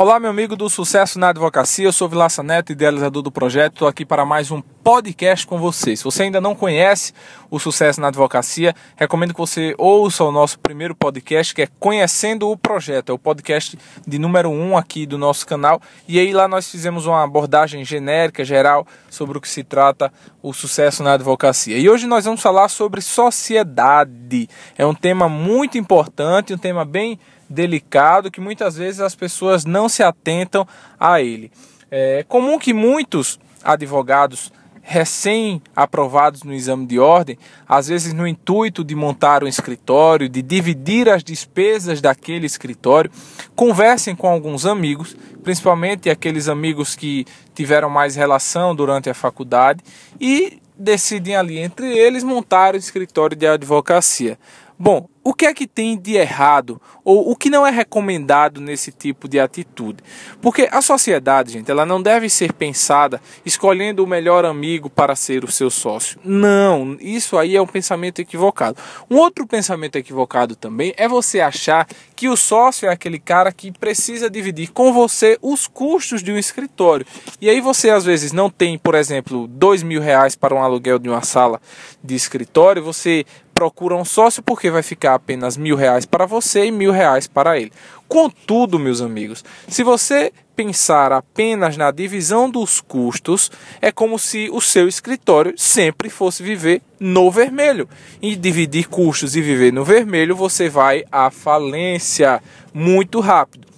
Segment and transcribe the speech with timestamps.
[0.00, 1.84] Olá, meu amigo do Sucesso na Advocacia.
[1.84, 3.74] Eu sou Vilaça Neto, idealizador do projeto.
[3.74, 5.94] Estou aqui para mais um podcast com você.
[5.94, 7.12] Se você ainda não conhece
[7.50, 12.48] o Sucesso na Advocacia, recomendo que você ouça o nosso primeiro podcast, que é Conhecendo
[12.48, 13.10] o Projeto.
[13.10, 15.82] É o podcast de número um aqui do nosso canal.
[16.08, 20.10] E aí lá nós fizemos uma abordagem genérica, geral, sobre o que se trata
[20.42, 21.76] o sucesso na advocacia.
[21.76, 24.48] E hoje nós vamos falar sobre sociedade.
[24.78, 27.20] É um tema muito importante, um tema bem
[27.50, 30.66] delicado que muitas vezes as pessoas não se atentam
[30.98, 31.50] a ele.
[31.90, 34.52] É comum que muitos advogados
[34.82, 37.38] recém-aprovados no exame de ordem,
[37.68, 43.10] às vezes no intuito de montar um escritório, de dividir as despesas daquele escritório,
[43.54, 49.80] conversem com alguns amigos, principalmente aqueles amigos que tiveram mais relação durante a faculdade,
[50.20, 54.38] e decidem ali entre eles montar o escritório de advocacia.
[54.82, 58.90] Bom, o que é que tem de errado ou o que não é recomendado nesse
[58.90, 60.02] tipo de atitude?
[60.40, 65.44] Porque a sociedade, gente, ela não deve ser pensada escolhendo o melhor amigo para ser
[65.44, 66.18] o seu sócio.
[66.24, 68.78] Não, isso aí é um pensamento equivocado.
[69.10, 73.70] Um outro pensamento equivocado também é você achar que o sócio é aquele cara que
[73.70, 77.04] precisa dividir com você os custos de um escritório.
[77.38, 80.98] E aí você às vezes não tem, por exemplo, dois mil reais para um aluguel
[80.98, 81.60] de uma sala
[82.02, 83.26] de escritório, você
[83.60, 87.58] procura um sócio porque vai ficar apenas mil reais para você e mil reais para
[87.58, 87.70] ele.
[88.08, 94.62] Contudo, meus amigos, se você pensar apenas na divisão dos custos, é como se o
[94.62, 97.86] seu escritório sempre fosse viver no vermelho.
[98.22, 103.69] E dividir custos e viver no vermelho, você vai à falência muito rápido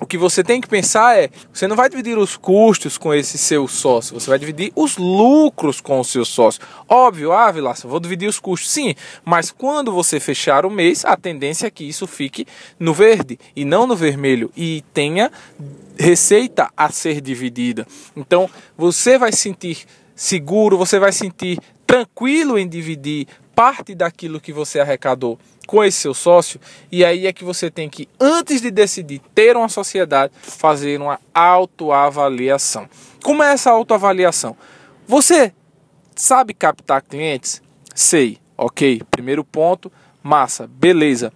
[0.00, 3.38] o que você tem que pensar é: você não vai dividir os custos com esse
[3.38, 6.60] seu sócio, você vai dividir os lucros com o seu sócio.
[6.88, 11.16] Óbvio, ah, Vilaça, vou dividir os custos, sim, mas quando você fechar o mês, a
[11.16, 12.46] tendência é que isso fique
[12.78, 15.30] no verde e não no vermelho e tenha
[15.98, 17.86] receita a ser dividida.
[18.16, 24.80] Então, você vai sentir seguro, você vai sentir tranquilo em dividir parte daquilo que você
[24.80, 26.60] arrecadou com esse seu sócio,
[26.92, 31.18] e aí é que você tem que, antes de decidir ter uma sociedade, fazer uma
[31.32, 32.88] autoavaliação.
[33.22, 34.56] Como é essa autoavaliação?
[35.06, 35.52] Você
[36.14, 37.62] sabe captar clientes?
[37.94, 39.02] Sei, ok.
[39.10, 39.90] Primeiro ponto,
[40.22, 41.32] massa, beleza.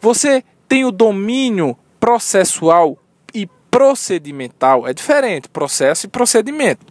[0.00, 2.98] Você tem o domínio processual
[3.34, 4.86] e procedimental.
[4.86, 6.84] É diferente, processo e procedimento.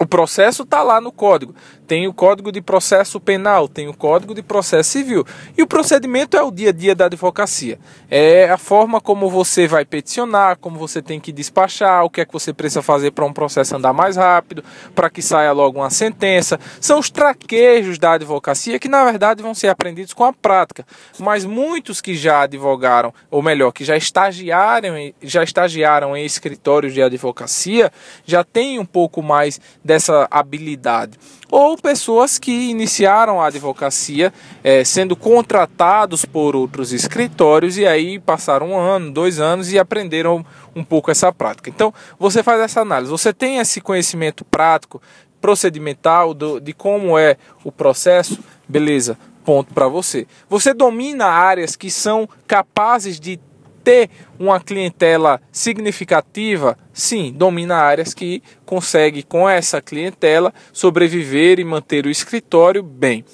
[0.00, 1.54] O processo está lá no código.
[1.88, 5.24] Tem o código de processo penal, tem o código de processo civil.
[5.56, 7.78] E o procedimento é o dia a dia da advocacia.
[8.10, 12.26] É a forma como você vai peticionar, como você tem que despachar, o que é
[12.26, 14.62] que você precisa fazer para um processo andar mais rápido,
[14.94, 16.60] para que saia logo uma sentença.
[16.78, 20.86] São os traquejos da advocacia que, na verdade, vão ser aprendidos com a prática.
[21.18, 27.02] Mas muitos que já advogaram, ou melhor, que já estagiaram, já estagiaram em escritórios de
[27.02, 27.90] advocacia,
[28.26, 31.18] já têm um pouco mais dessa habilidade.
[31.50, 38.70] Ou pessoas que iniciaram a advocacia é, sendo contratados por outros escritórios e aí passaram
[38.70, 40.44] um ano, dois anos e aprenderam
[40.74, 41.70] um pouco essa prática.
[41.70, 45.00] Então você faz essa análise, você tem esse conhecimento prático,
[45.40, 49.18] procedimental do, de como é o processo, beleza?
[49.44, 50.26] Ponto para você.
[50.48, 53.40] Você domina áreas que são capazes de
[53.88, 62.04] ter uma clientela significativa, sim, domina áreas que consegue com essa clientela sobreviver e manter
[62.04, 63.24] o escritório bem.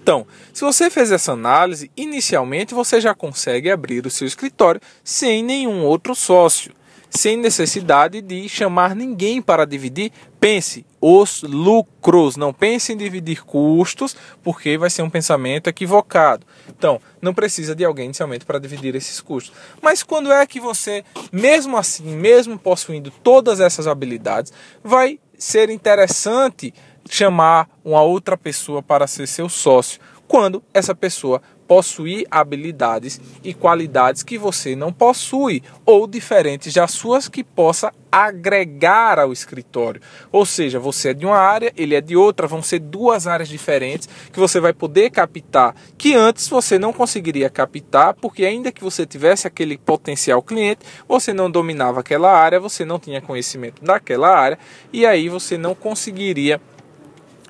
[0.00, 5.42] Então, se você fez essa análise, inicialmente você já consegue abrir o seu escritório sem
[5.42, 6.72] nenhum outro sócio
[7.16, 10.10] sem necessidade de chamar ninguém para dividir.
[10.40, 16.46] Pense os lucros, não pense em dividir custos, porque vai ser um pensamento equivocado.
[16.66, 19.54] Então, não precisa de alguém inicialmente para dividir esses custos.
[19.82, 24.50] Mas quando é que você, mesmo assim, mesmo possuindo todas essas habilidades,
[24.82, 26.72] vai ser interessante
[27.10, 30.00] chamar uma outra pessoa para ser seu sócio?
[30.26, 37.28] Quando essa pessoa possuir habilidades e qualidades que você não possui ou diferentes das suas
[37.28, 40.00] que possa agregar ao escritório.
[40.30, 43.48] Ou seja, você é de uma área, ele é de outra, vão ser duas áreas
[43.48, 48.84] diferentes que você vai poder captar que antes você não conseguiria captar, porque ainda que
[48.84, 54.28] você tivesse aquele potencial cliente, você não dominava aquela área, você não tinha conhecimento daquela
[54.28, 54.58] área
[54.92, 56.60] e aí você não conseguiria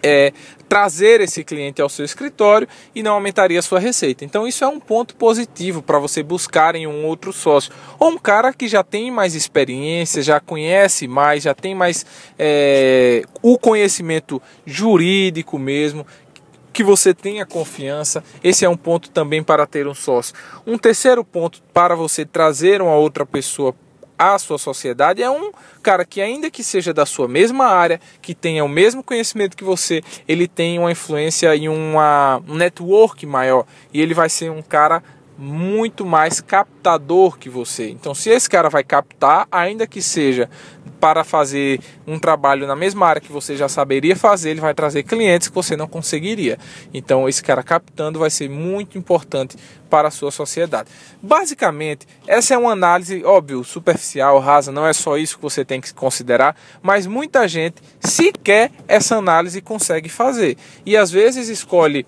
[0.04, 0.34] é,
[0.68, 4.22] trazer esse cliente ao seu escritório e não aumentaria a sua receita.
[4.22, 8.18] Então isso é um ponto positivo para você buscar em um outro sócio ou um
[8.18, 12.04] cara que já tem mais experiência, já conhece mais, já tem mais
[12.38, 16.06] é, o conhecimento jurídico mesmo,
[16.70, 18.22] que você tenha confiança.
[18.42, 20.34] Esse é um ponto também para ter um sócio.
[20.66, 23.74] Um terceiro ponto para você trazer uma outra pessoa
[24.19, 25.52] à sua sociedade é um
[25.82, 29.64] cara que, ainda que seja da sua mesma área, que tenha o mesmo conhecimento que
[29.64, 33.66] você, ele tem uma influência e uma, um network maior.
[33.93, 35.02] E ele vai ser um cara
[35.36, 37.90] muito mais captador que você.
[37.90, 40.48] Então, se esse cara vai captar, ainda que seja
[41.00, 45.02] para fazer um trabalho na mesma área que você já saberia fazer, ele vai trazer
[45.02, 46.58] clientes que você não conseguiria.
[46.92, 49.56] Então, esse cara captando vai ser muito importante
[49.90, 50.88] para a sua sociedade.
[51.22, 55.80] Basicamente, essa é uma análise, óbvio, superficial, rasa, não é só isso que você tem
[55.80, 60.56] que considerar, mas muita gente sequer essa análise consegue fazer.
[60.87, 62.06] E às vezes escolhe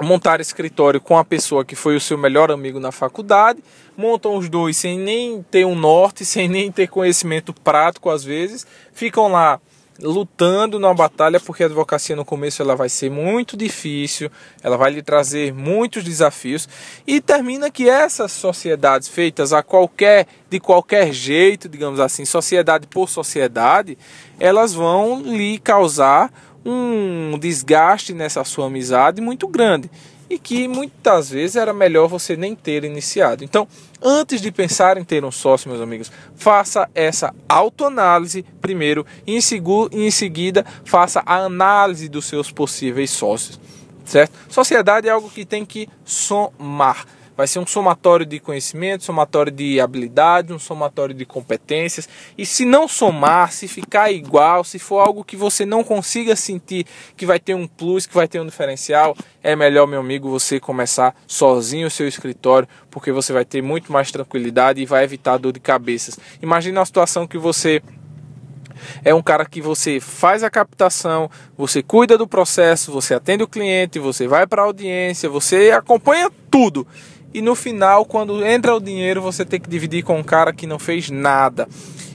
[0.00, 3.62] montar escritório com a pessoa que foi o seu melhor amigo na faculdade,
[3.96, 8.66] montam os dois sem nem ter um norte, sem nem ter conhecimento prático às vezes,
[8.92, 9.60] ficam lá
[10.00, 14.30] lutando na batalha porque a advocacia no começo ela vai ser muito difícil,
[14.62, 16.68] ela vai lhe trazer muitos desafios
[17.06, 23.08] e termina que essas sociedades feitas a qualquer de qualquer jeito, digamos assim, sociedade por
[23.08, 23.98] sociedade,
[24.38, 26.30] elas vão lhe causar
[26.66, 29.88] um desgaste nessa sua amizade muito grande
[30.28, 33.44] e que muitas vezes era melhor você nem ter iniciado.
[33.44, 33.68] Então,
[34.02, 40.10] antes de pensar em ter um sócio, meus amigos, faça essa autoanálise primeiro e em
[40.10, 43.60] seguida faça a análise dos seus possíveis sócios,
[44.04, 44.32] certo?
[44.48, 47.06] Sociedade é algo que tem que somar.
[47.36, 52.08] Vai ser um somatório de conhecimento, somatório de habilidade, um somatório de competências.
[52.38, 56.86] E se não somar, se ficar igual, se for algo que você não consiga sentir
[57.16, 60.58] que vai ter um plus, que vai ter um diferencial, é melhor, meu amigo, você
[60.58, 65.36] começar sozinho o seu escritório, porque você vai ter muito mais tranquilidade e vai evitar
[65.36, 66.18] dor de cabeças.
[66.40, 67.82] Imagina a situação que você
[69.04, 73.48] é um cara que você faz a captação, você cuida do processo, você atende o
[73.48, 76.86] cliente, você vai para a audiência, você acompanha tudo
[77.36, 80.66] e no final, quando entra o dinheiro, você tem que dividir com um cara que
[80.66, 81.68] não fez nada.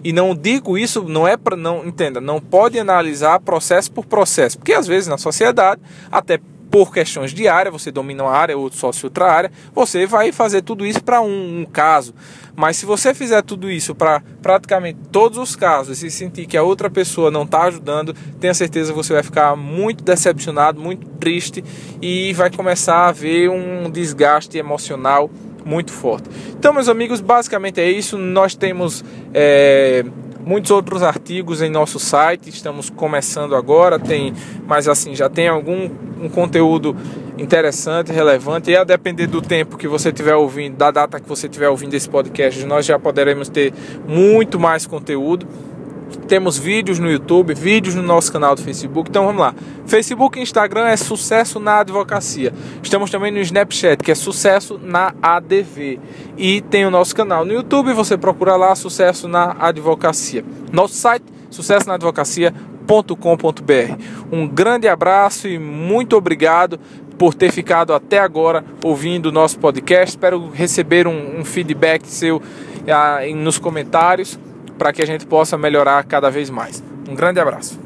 [0.03, 4.57] E não digo isso, não é para não entenda, não pode analisar processo por processo,
[4.57, 5.79] porque às vezes na sociedade,
[6.11, 6.39] até
[6.71, 10.61] por questões de área, você domina uma área, outro sócio outra área, você vai fazer
[10.61, 12.15] tudo isso para um, um, caso.
[12.55, 16.55] Mas se você fizer tudo isso para praticamente todos os casos e se sentir que
[16.55, 21.05] a outra pessoa não está ajudando, tenha certeza que você vai ficar muito decepcionado, muito
[21.19, 21.63] triste
[22.01, 25.29] e vai começar a ver um desgaste emocional
[25.65, 26.29] muito forte.
[26.57, 28.17] Então, meus amigos, basicamente é isso.
[28.17, 29.03] Nós temos.
[29.33, 30.05] É
[30.45, 32.49] muitos outros artigos em nosso site.
[32.49, 34.33] Estamos começando agora, tem,
[34.67, 35.89] mas assim já tem algum
[36.21, 36.95] um conteúdo
[37.37, 38.69] interessante, relevante.
[38.69, 41.93] E a depender do tempo que você estiver ouvindo, da data que você estiver ouvindo
[41.95, 43.73] esse podcast, nós já poderemos ter
[44.07, 45.47] muito mais conteúdo.
[46.27, 49.09] Temos vídeos no YouTube, vídeos no nosso canal do Facebook.
[49.09, 49.53] Então vamos lá.
[49.85, 52.53] Facebook e Instagram é sucesso na advocacia.
[52.81, 55.99] Estamos também no Snapchat, que é sucesso na ADV.
[56.37, 60.43] E tem o nosso canal no YouTube, você procura lá sucesso na advocacia.
[60.71, 64.03] Nosso site sucesso na advocacia.com.br.
[64.31, 66.79] Um grande abraço e muito obrigado
[67.17, 70.15] por ter ficado até agora ouvindo o nosso podcast.
[70.15, 72.41] Espero receber um, um feedback seu
[72.87, 74.39] ah, nos comentários
[74.77, 76.83] para que a gente possa melhorar cada vez mais.
[77.07, 77.79] Um grande abraço.